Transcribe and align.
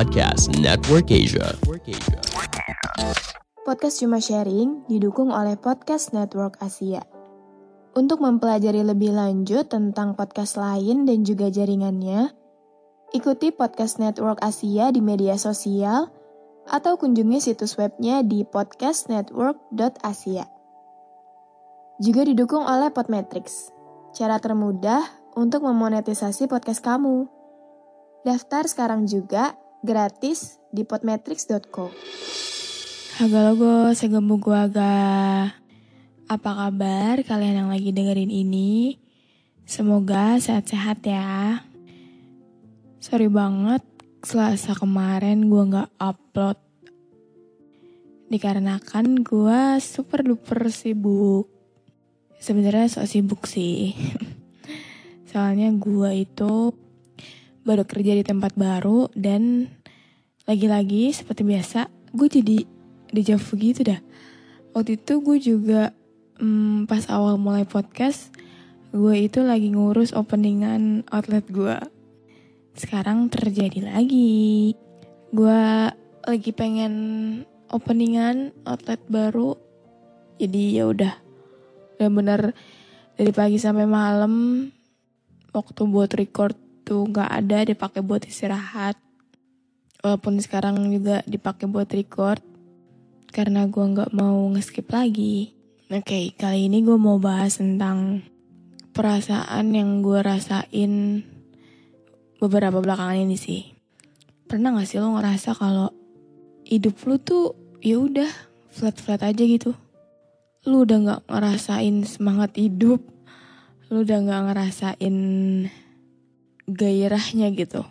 Podcast 0.00 0.56
Network 0.56 1.12
Asia. 1.12 1.52
Podcast 3.68 4.00
Cuma 4.00 4.16
Sharing 4.16 4.88
didukung 4.88 5.28
oleh 5.28 5.60
Podcast 5.60 6.16
Network 6.16 6.56
Asia. 6.56 7.04
Untuk 7.92 8.24
mempelajari 8.24 8.80
lebih 8.80 9.12
lanjut 9.12 9.68
tentang 9.68 10.16
podcast 10.16 10.56
lain 10.56 11.04
dan 11.04 11.20
juga 11.20 11.52
jaringannya, 11.52 12.32
ikuti 13.12 13.52
Podcast 13.52 14.00
Network 14.00 14.40
Asia 14.40 14.88
di 14.88 15.04
media 15.04 15.36
sosial 15.36 16.08
atau 16.64 16.96
kunjungi 16.96 17.36
situs 17.36 17.76
webnya 17.76 18.24
di 18.24 18.48
podcastnetwork.asia. 18.48 20.48
Juga 22.00 22.24
didukung 22.24 22.64
oleh 22.64 22.88
Podmetrics, 22.88 23.68
cara 24.16 24.40
termudah 24.40 25.04
untuk 25.36 25.60
memonetisasi 25.60 26.48
podcast 26.48 26.80
kamu. 26.80 27.28
Daftar 28.24 28.64
sekarang 28.64 29.04
juga 29.04 29.60
gratis 29.80 30.60
di 30.68 30.84
podmetrics.co. 30.84 31.88
Halo 33.20 33.52
go, 33.56 33.76
segemu 33.96 34.36
gua 34.36 34.68
agak. 34.68 35.56
Apa 36.28 36.50
kabar 36.52 37.16
kalian 37.24 37.64
yang 37.64 37.70
lagi 37.72 37.90
dengerin 37.90 38.28
ini? 38.28 39.00
Semoga 39.64 40.36
sehat-sehat 40.36 41.00
ya. 41.04 41.64
Sorry 43.00 43.32
banget, 43.32 43.80
selasa 44.20 44.76
kemarin 44.76 45.48
gua 45.48 45.62
nggak 45.64 45.90
upload. 45.96 46.58
Dikarenakan 48.28 49.24
gua 49.24 49.80
super 49.80 50.22
duper 50.22 50.68
sibuk. 50.68 51.48
Sebenarnya 52.36 52.88
sok 52.88 53.08
sibuk 53.08 53.42
sih. 53.48 53.96
Soalnya 55.32 55.72
gua 55.72 56.12
itu 56.12 56.72
baru 57.64 57.84
kerja 57.84 58.16
di 58.16 58.24
tempat 58.24 58.56
baru 58.56 59.12
dan 59.12 59.68
lagi-lagi 60.48 61.12
seperti 61.12 61.44
biasa 61.44 61.92
gue 62.16 62.28
jadi 62.28 62.58
dejavu 63.12 63.54
gitu 63.60 63.86
dah. 63.86 64.00
Waktu 64.74 64.98
itu 64.98 65.12
gue 65.22 65.38
juga 65.38 65.82
hmm, 66.40 66.86
pas 66.86 67.04
awal 67.10 67.36
mulai 67.36 67.66
podcast 67.66 68.32
gue 68.90 69.14
itu 69.30 69.46
lagi 69.46 69.70
ngurus 69.70 70.10
openingan 70.16 71.06
outlet 71.14 71.46
gue. 71.46 71.78
Sekarang 72.74 73.30
terjadi 73.30 73.86
lagi. 73.86 74.74
Gue 75.30 75.62
lagi 76.26 76.50
pengen 76.50 76.94
openingan 77.70 78.50
outlet 78.66 78.98
baru. 79.06 79.54
Jadi 80.42 80.80
ya 80.80 80.90
udah 80.90 81.14
bener-bener 82.00 82.56
dari 83.14 83.30
pagi 83.30 83.60
sampai 83.60 83.84
malam 83.84 84.66
waktu 85.52 85.82
buat 85.84 86.10
record 86.16 86.69
tuh 86.90 87.06
nggak 87.06 87.30
ada 87.30 87.62
dipakai 87.62 88.02
buat 88.02 88.26
istirahat. 88.26 88.98
Walaupun 90.02 90.42
sekarang 90.42 90.74
juga 90.90 91.22
dipakai 91.22 91.70
buat 91.70 91.86
record 91.86 92.42
karena 93.30 93.70
gue 93.70 93.84
nggak 93.94 94.10
mau 94.10 94.50
ngeskip 94.50 94.90
lagi. 94.90 95.54
Oke 95.86 96.02
okay, 96.02 96.24
kali 96.34 96.66
ini 96.66 96.82
gue 96.82 96.98
mau 96.98 97.22
bahas 97.22 97.62
tentang 97.62 98.26
perasaan 98.90 99.70
yang 99.70 100.02
gue 100.02 100.18
rasain 100.18 101.22
beberapa 102.42 102.82
belakangan 102.82 103.22
ini 103.22 103.38
sih. 103.38 103.70
Pernah 104.50 104.74
gak 104.74 104.90
sih 104.90 104.98
lo 104.98 105.14
ngerasa 105.14 105.54
kalau 105.54 105.94
hidup 106.66 106.98
lu 107.06 107.22
tuh 107.22 107.54
ya 107.78 108.02
udah 108.02 108.26
flat 108.74 108.98
flat 108.98 109.22
aja 109.22 109.46
gitu? 109.46 109.78
Lu 110.66 110.82
udah 110.82 110.98
nggak 111.06 111.22
ngerasain 111.30 112.02
semangat 112.02 112.58
hidup 112.58 112.98
lu 113.90 114.06
udah 114.06 114.22
nggak 114.22 114.42
ngerasain 114.46 115.16
gairahnya 116.70 117.50
gitu. 117.52 117.82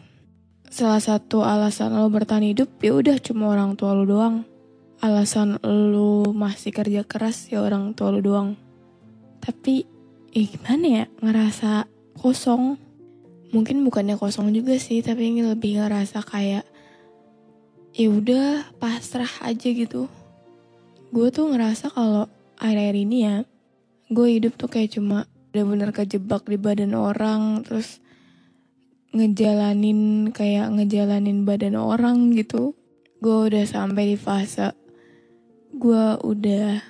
Salah 0.69 1.01
satu 1.01 1.41
alasan 1.41 1.97
lo 1.97 2.07
bertahan 2.13 2.45
hidup 2.45 2.69
ya 2.79 2.93
udah 2.93 3.17
cuma 3.19 3.49
orang 3.49 3.73
tua 3.73 3.97
lu 3.97 4.05
doang. 4.05 4.45
Alasan 4.99 5.57
lu 5.63 6.29
masih 6.35 6.75
kerja 6.75 7.01
keras 7.07 7.49
ya 7.49 7.63
orang 7.65 7.97
tua 7.97 8.13
lu 8.13 8.21
doang. 8.21 8.53
Tapi 9.41 9.87
ya 10.29 10.43
gimana 10.45 10.85
ya 10.85 11.05
ngerasa 11.19 11.89
kosong. 12.21 12.77
Mungkin 13.49 13.81
bukannya 13.81 14.13
kosong 14.15 14.53
juga 14.53 14.77
sih 14.77 15.01
tapi 15.01 15.33
ini 15.33 15.41
lebih 15.41 15.81
ngerasa 15.81 16.21
kayak 16.21 16.69
ya 17.97 18.07
udah 18.07 18.69
pasrah 18.77 19.31
aja 19.41 19.73
gitu. 19.73 20.05
Gue 21.09 21.33
tuh 21.33 21.49
ngerasa 21.49 21.89
kalau 21.89 22.29
akhir-akhir 22.61 22.95
ini 22.99 23.17
ya 23.25 23.35
gue 24.13 24.27
hidup 24.37 24.53
tuh 24.53 24.69
kayak 24.69 24.93
cuma 24.93 25.25
bener-bener 25.49 25.89
kejebak 25.89 26.45
di 26.45 26.61
badan 26.61 26.93
orang 26.93 27.65
terus 27.65 27.97
ngejalanin 29.09 30.29
kayak 30.29 30.69
ngejalanin 30.73 31.45
badan 31.45 31.77
orang 31.77 32.33
gitu. 32.37 32.77
Gue 33.19 33.51
udah 33.51 33.65
sampai 33.65 34.15
di 34.15 34.17
fase 34.17 34.71
gue 35.69 36.05
udah 36.25 36.81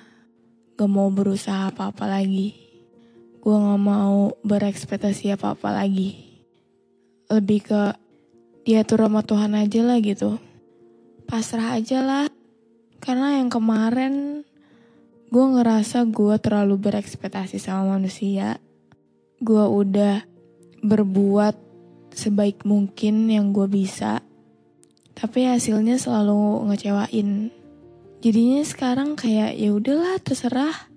gak 0.76 0.90
mau 0.90 1.12
berusaha 1.12 1.68
apa-apa 1.68 2.08
lagi. 2.08 2.56
Gue 3.40 3.56
gak 3.56 3.80
mau 3.80 4.32
berekspektasi 4.40 5.36
apa-apa 5.36 5.84
lagi. 5.84 6.16
Lebih 7.28 7.60
ke 7.60 7.82
diatur 8.64 9.04
sama 9.04 9.20
Tuhan 9.20 9.52
aja 9.56 9.80
lah 9.84 10.00
gitu. 10.00 10.40
Pasrah 11.28 11.76
aja 11.76 12.00
lah. 12.00 12.26
Karena 13.00 13.40
yang 13.40 13.48
kemarin 13.52 14.44
gue 15.30 15.46
ngerasa 15.56 16.08
gue 16.08 16.36
terlalu 16.40 16.90
berekspektasi 16.90 17.60
sama 17.60 17.96
manusia. 17.96 18.60
Gue 19.40 19.64
udah 19.64 20.24
berbuat 20.80 21.69
sebaik 22.14 22.66
mungkin 22.66 23.30
yang 23.30 23.54
gue 23.54 23.66
bisa, 23.70 24.22
tapi 25.14 25.44
hasilnya 25.44 26.00
selalu 26.00 26.70
ngecewain. 26.70 27.52
Jadinya 28.20 28.60
sekarang 28.64 29.16
kayak 29.16 29.56
ya 29.56 29.72
udahlah 29.72 30.20
terserah 30.20 30.90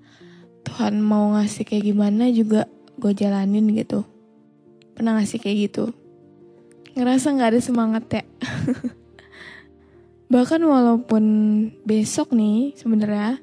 Tuhan 0.63 0.99
mau 1.03 1.35
ngasih 1.35 1.67
kayak 1.67 1.83
gimana 1.91 2.31
juga 2.31 2.67
gue 2.97 3.11
jalanin 3.11 3.67
gitu. 3.75 4.07
Pernah 4.95 5.19
ngasih 5.19 5.39
kayak 5.43 5.57
gitu. 5.69 5.91
Ngerasa 6.95 7.35
nggak 7.35 7.49
ada 7.55 7.61
semangat 7.61 8.03
ya. 8.11 8.23
Bahkan 10.33 10.61
walaupun 10.65 11.23
besok 11.85 12.33
nih 12.33 12.73
sebenarnya 12.73 13.37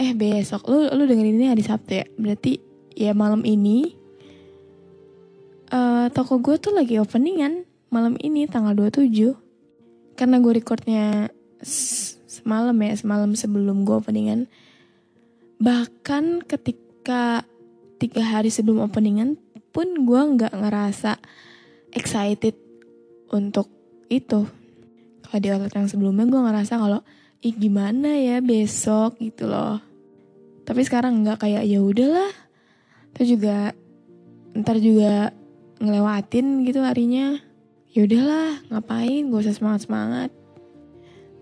eh 0.00 0.16
besok 0.16 0.66
lu 0.66 0.88
lu 0.90 1.04
dengerin 1.04 1.36
ini 1.38 1.46
hari 1.52 1.62
Sabtu 1.62 2.00
ya. 2.00 2.06
Berarti 2.16 2.58
ya 2.96 3.12
malam 3.12 3.44
ini 3.44 4.01
uh, 6.02 6.08
toko 6.10 6.42
gue 6.42 6.58
tuh 6.58 6.74
lagi 6.74 6.98
openingan 6.98 7.62
malam 7.92 8.18
ini 8.18 8.50
tanggal 8.50 8.74
27 8.74 9.36
karena 10.18 10.36
gue 10.42 10.52
recordnya 10.58 11.30
semalam 11.62 12.74
ya 12.82 12.92
semalam 12.98 13.30
sebelum 13.38 13.86
gue 13.86 13.96
openingan. 13.96 14.50
Bahkan 15.62 16.48
ketika 16.48 17.46
tiga 18.02 18.22
hari 18.26 18.50
sebelum 18.50 18.82
openingan 18.82 19.38
pun 19.70 19.86
gue 20.02 20.20
nggak 20.20 20.52
ngerasa 20.52 21.22
excited 21.94 22.58
untuk 23.30 23.70
itu. 24.10 24.48
Kalau 25.22 25.38
di 25.38 25.48
outlet 25.48 25.72
yang 25.72 25.88
sebelumnya 25.88 26.26
gue 26.28 26.40
ngerasa 26.40 26.74
kalau 26.76 27.00
ih 27.40 27.54
gimana 27.54 28.18
ya 28.18 28.42
besok? 28.42 29.16
gitu 29.22 29.48
loh. 29.48 29.80
Tapi 30.66 30.82
sekarang 30.82 31.22
nggak 31.22 31.46
kayak 31.46 31.62
ya 31.64 31.78
udahlah. 31.78 32.32
Itu 33.14 33.38
juga 33.38 33.72
ntar 34.52 34.76
juga 34.82 35.32
ngelewatin 35.82 36.62
gitu 36.62 36.80
harinya. 36.86 37.42
Ya 37.92 38.06
udahlah 38.06 38.62
ngapain? 38.70 39.28
Gak 39.28 39.42
usah 39.42 39.56
semangat 39.58 39.90
semangat 39.90 40.30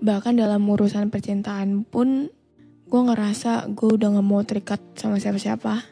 bahkan 0.01 0.33
dalam 0.33 0.65
urusan 0.65 1.13
percintaan 1.13 1.85
pun 1.85 2.33
gue 2.91 3.01
ngerasa 3.05 3.69
gue 3.71 3.89
udah 4.01 4.17
gak 4.17 4.27
mau 4.27 4.43
terikat 4.43 4.81
sama 4.97 5.21
siapa-siapa. 5.21 5.85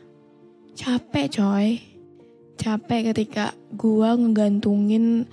Capek 0.74 1.26
coy. 1.38 1.68
Capek 2.58 3.12
ketika 3.14 3.54
gue 3.70 4.08
ngegantungin 4.08 5.28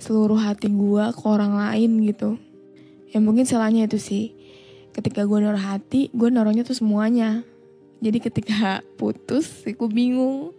seluruh 0.00 0.40
hati 0.40 0.72
gue 0.72 1.04
ke 1.12 1.24
orang 1.26 1.58
lain 1.58 2.00
gitu. 2.08 2.40
Ya 3.12 3.20
mungkin 3.20 3.44
salahnya 3.44 3.84
itu 3.90 4.00
sih. 4.00 4.32
Ketika 4.94 5.26
gue 5.26 5.38
naruh 5.42 5.60
hati 5.60 6.08
gue 6.14 6.30
naruhnya 6.30 6.64
tuh 6.64 6.78
semuanya. 6.78 7.44
Jadi 8.00 8.18
ketika 8.22 8.80
putus 8.96 9.66
gue 9.66 9.90
bingung. 9.90 10.54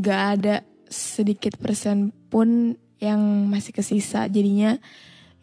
Gak 0.00 0.40
ada 0.40 0.64
sedikit 0.94 1.58
persen 1.58 2.14
pun 2.30 2.78
yang 3.02 3.20
masih 3.50 3.74
kesisa. 3.74 4.30
Jadinya 4.30 4.78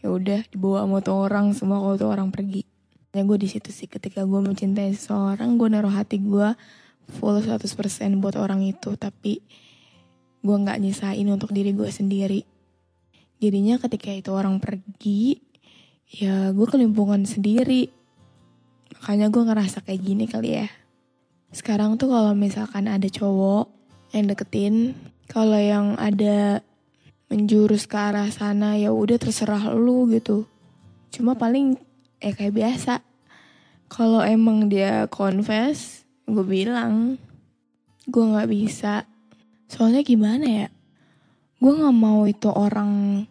ya 0.01 0.07
udah 0.09 0.41
dibawa 0.49 0.87
sama 0.87 0.97
tuh 1.03 1.17
orang 1.19 1.45
semua 1.53 1.77
kalau 1.83 1.95
tuh 1.99 2.09
orang 2.09 2.29
pergi. 2.31 2.63
Ya 3.11 3.27
gue 3.27 3.37
di 3.37 3.51
situ 3.51 3.69
sih 3.75 3.91
ketika 3.91 4.23
gue 4.23 4.39
mencintai 4.39 4.95
seseorang 4.95 5.59
gue 5.59 5.67
naruh 5.67 5.91
hati 5.91 6.23
gue 6.23 6.55
full 7.19 7.43
100% 7.43 7.59
buat 8.23 8.39
orang 8.39 8.63
itu. 8.63 8.95
Tapi 8.95 9.43
gue 10.41 10.55
nggak 10.57 10.79
nyisain 10.79 11.27
untuk 11.27 11.51
diri 11.51 11.75
gue 11.75 11.91
sendiri. 11.91 12.41
Jadinya 13.43 13.75
ketika 13.83 14.15
itu 14.15 14.31
orang 14.31 14.63
pergi 14.63 15.43
ya 16.07 16.55
gue 16.55 16.67
kelimpungan 16.71 17.27
sendiri. 17.27 17.91
Makanya 19.01 19.27
gue 19.27 19.43
ngerasa 19.43 19.83
kayak 19.83 20.01
gini 20.01 20.25
kali 20.31 20.63
ya. 20.63 20.67
Sekarang 21.51 21.99
tuh 21.99 22.07
kalau 22.07 22.31
misalkan 22.31 22.87
ada 22.87 23.11
cowok 23.11 23.80
yang 24.11 24.31
deketin. 24.31 24.95
Kalau 25.31 25.57
yang 25.57 25.95
ada 25.95 26.59
menjurus 27.31 27.87
ke 27.87 27.95
arah 27.95 28.27
sana 28.27 28.75
ya 28.75 28.91
udah 28.91 29.15
terserah 29.15 29.71
lu 29.71 30.11
gitu. 30.11 30.43
Cuma 31.15 31.39
paling 31.39 31.79
eh 32.19 32.35
kayak 32.35 32.55
biasa. 32.55 32.99
Kalau 33.87 34.23
emang 34.23 34.67
dia 34.67 35.07
confess 35.07 36.03
gue 36.27 36.43
bilang 36.43 37.15
gue 38.07 38.23
nggak 38.23 38.51
bisa. 38.51 39.07
Soalnya 39.71 40.03
gimana 40.03 40.45
ya? 40.45 40.67
Gue 41.63 41.71
nggak 41.71 41.95
mau 41.95 42.27
itu 42.27 42.51
orang 42.51 43.23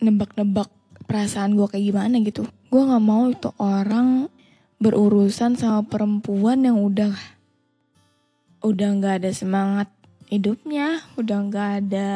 nebak-nebak 0.00 0.72
perasaan 1.04 1.56
gue 1.56 1.68
kayak 1.68 1.84
gimana 1.92 2.16
gitu. 2.24 2.48
Gue 2.72 2.82
nggak 2.84 3.04
mau 3.04 3.28
itu 3.28 3.52
orang 3.60 4.32
berurusan 4.80 5.56
sama 5.56 5.84
perempuan 5.84 6.64
yang 6.64 6.80
udah 6.80 7.12
udah 8.64 8.88
nggak 8.96 9.14
ada 9.20 9.30
semangat 9.30 9.88
hidupnya 10.28 11.04
udah 11.16 11.38
nggak 11.48 11.70
ada 11.84 12.10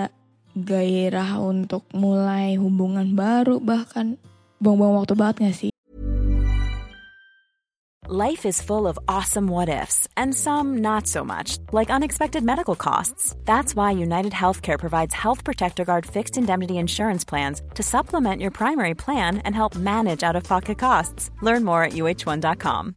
gairah 0.58 1.38
untuk 1.38 1.86
mulai 1.94 2.58
hubungan 2.58 3.14
baru 3.14 3.62
bahkan 3.62 4.18
buang-buang 4.58 5.02
waktu 5.02 5.14
banget 5.14 5.36
gak 5.44 5.56
sih 5.56 5.72
Life 8.08 8.46
is 8.46 8.62
full 8.62 8.88
of 8.88 8.98
awesome 9.06 9.48
what 9.48 9.68
ifs, 9.68 10.08
and 10.16 10.34
some 10.34 10.78
not 10.78 11.06
so 11.06 11.22
much, 11.22 11.58
like 11.72 11.90
unexpected 11.90 12.42
medical 12.42 12.74
costs. 12.74 13.36
That's 13.44 13.76
why 13.76 13.90
United 13.90 14.32
Healthcare 14.32 14.78
provides 14.78 15.12
Health 15.12 15.44
Protector 15.44 15.84
Guard 15.84 16.06
fixed 16.06 16.38
indemnity 16.38 16.78
insurance 16.78 17.22
plans 17.22 17.60
to 17.74 17.82
supplement 17.82 18.40
your 18.40 18.50
primary 18.50 18.94
plan 18.94 19.44
and 19.44 19.54
help 19.54 19.76
manage 19.76 20.22
out 20.22 20.36
of 20.36 20.44
pocket 20.44 20.78
costs. 20.78 21.30
Learn 21.42 21.66
more 21.66 21.84
at 21.84 21.92
uh1.com. 21.92 22.96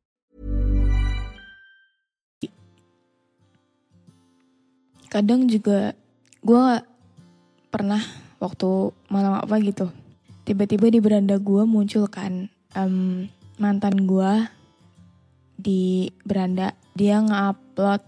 Kadang 5.11 5.43
juga 5.51 5.91
gue 6.39 6.63
pernah 7.67 7.99
waktu 8.39 8.95
malam 9.11 9.37
apa 9.43 9.59
gitu 9.59 9.91
tiba-tiba 10.47 10.87
di 10.87 11.03
beranda 11.03 11.35
gue 11.35 11.63
muncul 11.67 12.07
kan 12.07 12.47
em, 12.73 13.27
mantan 13.61 14.09
gue 14.09 14.31
di 15.61 16.09
beranda. 16.25 16.73
Dia 16.97 17.21
nge-upload 17.21 18.01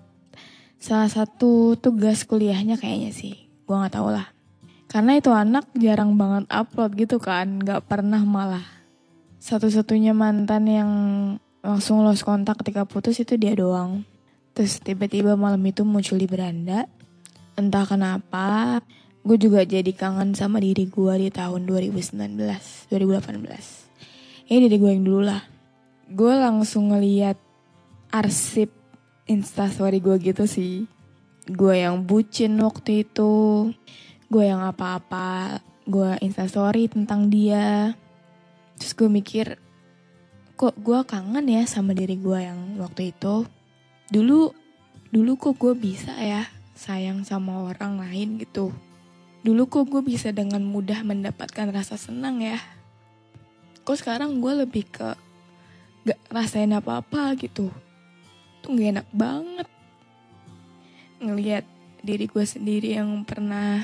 salah 0.82 1.08
satu 1.08 1.80
tugas 1.80 2.28
kuliahnya 2.28 2.76
kayaknya 2.76 3.14
sih 3.14 3.48
gue 3.64 3.76
nggak 3.76 3.94
tahu 3.94 4.10
lah. 4.12 4.28
Karena 4.90 5.18
itu 5.18 5.30
anak 5.34 5.70
jarang 5.78 6.18
banget 6.18 6.46
upload 6.50 6.92
gitu 6.98 7.18
kan 7.22 7.62
nggak 7.62 7.86
pernah 7.86 8.22
malah. 8.26 8.66
Satu-satunya 9.38 10.12
mantan 10.16 10.64
yang 10.68 10.92
langsung 11.64 12.04
lost 12.04 12.28
kontak 12.28 12.60
ketika 12.60 12.84
putus 12.84 13.24
itu 13.24 13.40
dia 13.40 13.56
doang 13.56 14.04
Terus 14.54 14.78
tiba-tiba 14.86 15.34
malam 15.34 15.62
itu 15.66 15.82
muncul 15.82 16.22
di 16.22 16.30
beranda. 16.30 16.86
Entah 17.58 17.90
kenapa, 17.90 18.80
gue 19.26 19.38
juga 19.42 19.66
jadi 19.66 19.90
kangen 19.90 20.38
sama 20.38 20.62
diri 20.62 20.86
gue 20.86 21.14
di 21.26 21.30
tahun 21.34 21.66
2019, 21.66 22.38
2018. 22.94 24.54
Ini 24.54 24.58
diri 24.70 24.78
gue 24.78 24.92
yang 24.94 25.06
dulu 25.06 25.22
lah. 25.26 25.42
Gue 26.06 26.38
langsung 26.38 26.94
ngeliat 26.94 27.34
arsip 28.14 28.70
instastory 29.26 29.98
gue 29.98 30.22
gitu 30.22 30.46
sih. 30.46 30.86
Gue 31.50 31.82
yang 31.82 32.06
bucin 32.06 32.54
waktu 32.62 33.10
itu. 33.10 33.74
Gue 34.30 34.44
yang 34.46 34.62
apa-apa. 34.62 35.66
Gue 35.90 36.14
instastory 36.22 36.94
tentang 36.94 37.26
dia. 37.34 37.98
Terus 38.78 38.94
gue 38.94 39.10
mikir, 39.10 39.58
kok 40.54 40.78
gue 40.78 41.02
kangen 41.10 41.50
ya 41.50 41.66
sama 41.66 41.98
diri 41.98 42.22
gue 42.22 42.38
yang 42.38 42.78
waktu 42.78 43.10
itu 43.18 43.50
dulu 44.14 44.54
dulu 45.10 45.42
kok 45.42 45.58
gue 45.58 45.74
bisa 45.74 46.14
ya 46.22 46.46
sayang 46.78 47.26
sama 47.26 47.66
orang 47.66 47.98
lain 47.98 48.38
gitu. 48.38 48.70
Dulu 49.42 49.66
kok 49.66 49.90
gue 49.90 50.06
bisa 50.06 50.30
dengan 50.30 50.62
mudah 50.62 51.02
mendapatkan 51.02 51.74
rasa 51.74 51.98
senang 51.98 52.46
ya. 52.46 52.62
Kok 53.82 53.98
sekarang 53.98 54.38
gue 54.38 54.54
lebih 54.54 54.86
ke 54.86 55.18
gak 56.06 56.20
rasain 56.30 56.70
apa-apa 56.78 57.34
gitu. 57.42 57.74
Tuh 58.62 58.70
gak 58.78 59.02
enak 59.02 59.10
banget. 59.10 59.68
Ngelihat 61.18 61.66
diri 62.06 62.30
gue 62.30 62.46
sendiri 62.46 62.94
yang 62.94 63.26
pernah 63.26 63.82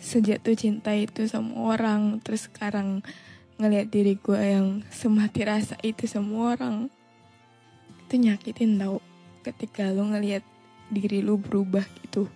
sejatuh 0.00 0.56
cinta 0.56 0.96
itu 0.96 1.28
sama 1.28 1.76
orang 1.76 2.18
terus 2.24 2.50
sekarang 2.50 3.04
ngelihat 3.60 3.92
diri 3.92 4.18
gue 4.18 4.40
yang 4.40 4.82
semati 4.90 5.46
rasa 5.46 5.78
itu 5.86 6.10
sama 6.10 6.58
orang 6.58 6.90
itu 8.12 8.28
nyakitin 8.28 8.76
tau 8.76 9.00
ketika 9.40 9.88
lo 9.88 10.04
ngelihat 10.04 10.44
diri 10.92 11.24
lu 11.24 11.40
berubah 11.40 11.80
gitu. 12.04 12.28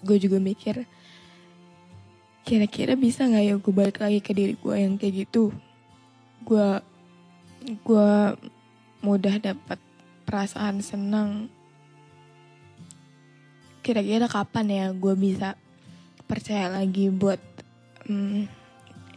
Gue 0.00 0.16
juga 0.16 0.40
mikir 0.40 0.88
kira-kira 2.40 2.96
bisa 2.96 3.28
nggak 3.28 3.44
ya 3.44 3.54
gue 3.60 3.74
balik 3.76 4.00
lagi 4.00 4.24
ke 4.24 4.32
diri 4.32 4.56
gue 4.56 4.72
yang 4.80 4.96
kayak 4.96 5.28
gitu? 5.28 5.52
Gue 6.40 6.80
gue 7.84 8.10
mudah 9.04 9.36
dapat 9.44 9.76
perasaan 10.24 10.80
senang. 10.80 11.52
Kira-kira 13.84 14.24
kapan 14.24 14.66
ya 14.72 14.86
gue 14.96 15.14
bisa 15.20 15.52
percaya 16.24 16.72
lagi 16.72 17.12
buat 17.12 17.44
mm, 18.08 18.48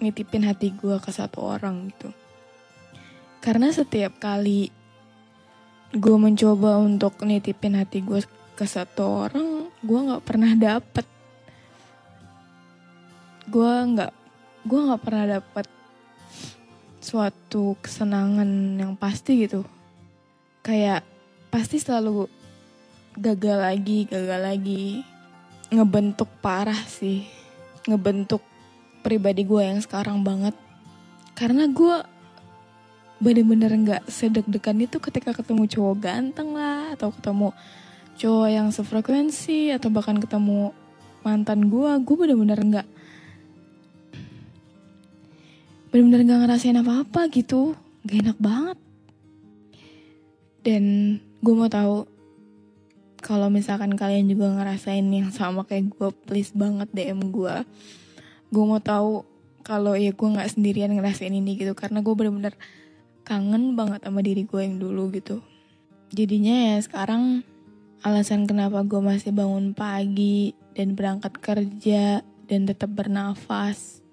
nitipin 0.03 0.43
hati 0.43 0.75
gue 0.75 0.99
ke 0.99 1.15
satu 1.15 1.47
orang 1.47 1.95
gitu? 1.95 2.11
Karena 3.39 3.71
setiap 3.71 4.19
kali 4.19 4.82
gue 5.93 6.17
mencoba 6.17 6.81
untuk 6.81 7.21
nitipin 7.21 7.77
hati 7.77 8.01
gue 8.01 8.25
ke 8.57 8.65
satu 8.65 9.29
orang 9.29 9.69
gue 9.85 9.99
nggak 10.09 10.25
pernah 10.25 10.51
dapet. 10.57 11.05
Gue 13.45 13.69
nggak 13.69 14.11
gue 14.65 14.79
nggak 14.89 15.03
pernah 15.05 15.25
dapet 15.37 15.69
suatu 16.97 17.77
kesenangan 17.77 18.49
yang 18.81 18.97
pasti 18.97 19.45
gitu. 19.45 19.61
Kayak 20.65 21.05
pasti 21.53 21.77
selalu 21.77 22.25
gagal 23.13 23.57
lagi 23.61 24.09
gagal 24.09 24.41
lagi. 24.41 25.05
Ngebentuk 25.69 26.29
parah 26.41 26.81
sih 26.89 27.43
ngebentuk 27.83 28.41
pribadi 29.03 29.43
gue 29.43 29.61
yang 29.61 29.79
sekarang 29.83 30.23
banget. 30.23 30.55
Karena 31.35 31.67
gue 31.67 32.12
bener-bener 33.23 33.71
nggak 33.71 34.03
sedek-dekan 34.11 34.83
itu 34.83 34.99
ketika 34.99 35.31
ketemu 35.31 35.63
cowok 35.71 35.95
ganteng 36.03 36.51
lah 36.51 36.91
atau 36.93 37.15
ketemu 37.15 37.55
cowok 38.19 38.49
yang 38.51 38.67
sefrekuensi 38.69 39.71
atau 39.71 39.87
bahkan 39.89 40.19
ketemu 40.19 40.75
mantan 41.23 41.71
gue 41.71 41.91
gue 42.03 42.15
bener-bener 42.19 42.59
nggak 42.59 42.87
bener-bener 45.93 46.25
nggak 46.25 46.39
ngerasain 46.43 46.81
apa-apa 46.81 47.29
gitu. 47.29 47.77
Gak 48.03 48.19
enak 48.25 48.37
banget. 48.41 48.77
Dan 50.65 50.83
gue 51.45 51.53
mau 51.53 51.69
tahu 51.69 52.09
kalau 53.23 53.47
misalkan 53.47 53.93
kalian 53.95 54.27
juga 54.27 54.51
ngerasain 54.51 55.05
yang 55.07 55.31
sama 55.31 55.63
kayak 55.63 55.93
gue 55.95 56.09
please 56.27 56.51
banget 56.51 56.91
DM 56.91 57.31
gue 57.31 57.55
gue 58.51 58.63
mau 58.67 58.83
tahu 58.83 59.23
kalau 59.63 59.95
ya 59.95 60.11
gue 60.11 60.27
nggak 60.27 60.51
sendirian 60.51 60.91
ngerasain 60.91 61.31
ini 61.31 61.55
gitu 61.55 61.71
karena 61.71 62.03
gue 62.03 62.11
bener-bener 62.11 62.51
kangen 63.33 63.73
banget 63.73 64.05
sama 64.05 64.21
diri 64.21 64.45
gue 64.45 64.61
yang 64.61 64.77
dulu 64.77 65.09
gitu 65.09 65.41
jadinya 66.13 66.77
ya 66.77 66.77
sekarang 66.77 67.41
alasan 68.03 68.45
kenapa 68.45 68.85
gue 68.85 69.01
masih 69.01 69.33
bangun 69.33 69.73
pagi 69.73 70.53
dan 70.77 70.93
berangkat 70.93 71.39
kerja 71.39 72.19
dan 72.45 72.67
tetap 72.67 72.91
bernafas. 72.91 74.03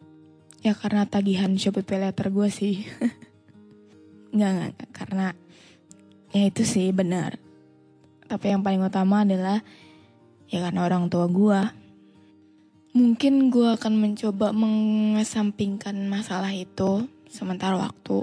Ya 0.63 0.77
karena 0.79 1.09
tagihan 1.11 1.57
Shopee 1.59 1.83
Pay 1.83 2.15
gue 2.15 2.49
sih. 2.53 2.87
nggak, 4.35 4.51
nggak, 4.55 4.75
karena 4.95 5.35
ya 6.31 6.47
itu 6.47 6.63
sih 6.63 6.95
benar. 6.95 7.37
Tapi 8.31 8.55
yang 8.55 8.63
paling 8.63 8.79
utama 8.79 9.27
adalah 9.27 9.59
ya 10.47 10.63
karena 10.63 10.87
orang 10.87 11.11
tua 11.11 11.27
gue. 11.27 11.61
Mungkin 12.95 13.51
gue 13.51 13.75
akan 13.75 13.95
mencoba 13.99 14.55
mengesampingkan 14.55 15.99
masalah 16.07 16.55
itu 16.55 17.11
sementara 17.27 17.75
waktu. 17.75 18.23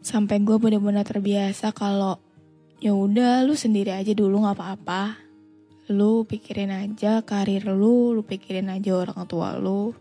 Sampai 0.00 0.40
gue 0.40 0.56
benar-benar 0.56 1.04
terbiasa 1.04 1.74
kalau 1.74 2.16
ya 2.78 2.94
udah 2.94 3.42
lu 3.42 3.58
sendiri 3.58 3.94
aja 3.94 4.14
dulu 4.14 4.46
nggak 4.46 4.56
apa-apa. 4.56 5.18
Lu 5.92 6.24
pikirin 6.28 6.70
aja 6.70 7.24
karir 7.24 7.66
lu 7.68 8.14
lu 8.14 8.22
pikirin 8.22 8.70
aja 8.70 8.94
orang 8.94 9.24
tua 9.26 9.56
lu. 9.58 9.92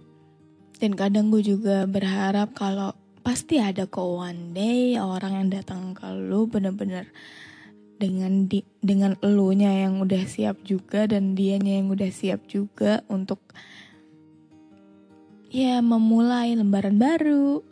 Dan 0.78 0.94
kadang 0.94 1.34
gue 1.34 1.42
juga 1.42 1.90
berharap 1.90 2.54
kalau 2.54 2.94
pasti 3.28 3.60
ada 3.60 3.84
kok 3.84 4.08
one 4.08 4.56
day 4.56 4.96
orang 4.96 5.36
yang 5.36 5.50
datang 5.52 5.92
ke 5.92 6.08
lu 6.16 6.48
bener-bener 6.48 7.12
dengan 7.98 8.46
di 8.48 8.64
dengan 8.80 9.18
elunya 9.20 9.84
yang 9.84 10.00
udah 10.00 10.24
siap 10.24 10.62
juga 10.64 11.10
dan 11.10 11.34
dianya 11.34 11.82
yang 11.82 11.92
udah 11.92 12.08
siap 12.08 12.46
juga 12.46 13.02
untuk 13.10 13.42
ya 15.50 15.82
memulai 15.82 16.54
lembaran 16.54 16.96
baru 17.02 17.66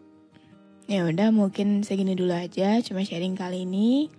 ya 0.86 1.06
udah 1.10 1.34
mungkin 1.34 1.82
segini 1.82 2.13
dulu 2.13 2.34
aja 2.34 2.82
cuma 2.86 3.01
sharing 3.01 3.34
kali 3.34 3.65
ini 3.65 4.10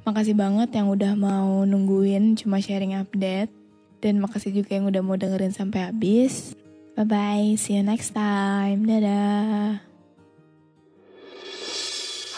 Makasih 0.00 0.32
banget 0.32 0.72
yang 0.72 0.88
udah 0.88 1.12
mau 1.12 1.60
nungguin 1.68 2.32
cuma 2.40 2.56
sharing 2.56 2.96
update. 2.96 3.52
Dan 4.00 4.16
makasih 4.24 4.56
juga 4.56 4.80
yang 4.80 4.88
udah 4.88 5.04
mau 5.04 5.20
dengerin 5.20 5.52
sampai 5.52 5.92
habis. 5.92 6.56
Bye-bye, 6.96 7.52
see 7.60 7.76
you 7.76 7.84
next 7.84 8.16
time. 8.16 8.88
Dadah. 8.88 9.84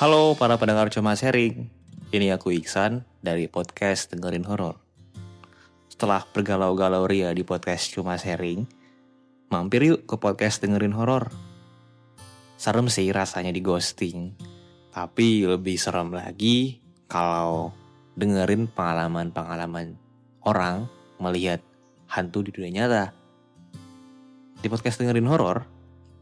Halo 0.02 0.34
para 0.34 0.58
pendengar 0.58 0.90
cuma 0.90 1.14
sharing. 1.14 1.70
Ini 2.10 2.34
aku 2.34 2.50
Iksan 2.50 3.06
dari 3.22 3.46
podcast 3.46 4.10
Dengerin 4.10 4.42
Horor. 4.42 4.82
Setelah 5.86 6.26
bergalau-galau 6.34 7.06
ria 7.06 7.30
di 7.30 7.46
podcast 7.46 7.94
cuma 7.94 8.18
sharing, 8.18 8.66
mampir 9.54 9.86
yuk 9.86 10.02
ke 10.02 10.18
podcast 10.18 10.58
Dengerin 10.58 10.98
Horor. 10.98 11.51
Serem 12.62 12.86
sih 12.86 13.10
rasanya 13.10 13.50
di 13.50 13.58
ghosting. 13.58 14.38
Tapi 14.94 15.42
lebih 15.42 15.74
serem 15.74 16.14
lagi 16.14 16.78
kalau 17.10 17.74
dengerin 18.14 18.70
pengalaman-pengalaman 18.70 19.98
orang 20.46 20.86
melihat 21.18 21.58
hantu 22.06 22.46
di 22.46 22.54
dunia 22.54 22.86
nyata. 22.86 23.10
Di 24.62 24.70
podcast 24.70 25.02
dengerin 25.02 25.26
horor, 25.26 25.66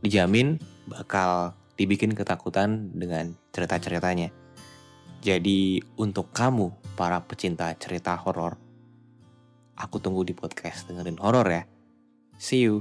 dijamin 0.00 0.56
bakal 0.88 1.52
dibikin 1.76 2.16
ketakutan 2.16 2.88
dengan 2.96 3.36
cerita-ceritanya. 3.52 4.32
Jadi 5.20 5.84
untuk 6.00 6.32
kamu 6.32 6.96
para 6.96 7.20
pecinta 7.20 7.68
cerita 7.76 8.16
horor, 8.16 8.56
aku 9.76 10.00
tunggu 10.00 10.24
di 10.24 10.32
podcast 10.32 10.88
dengerin 10.88 11.20
horor 11.20 11.44
ya. 11.52 11.68
See 12.40 12.64
you. 12.64 12.80